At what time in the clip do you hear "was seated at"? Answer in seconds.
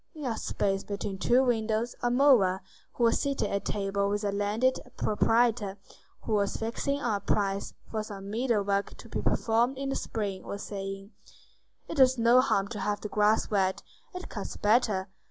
3.03-3.65